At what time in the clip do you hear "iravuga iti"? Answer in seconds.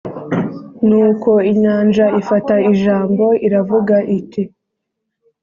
3.45-4.41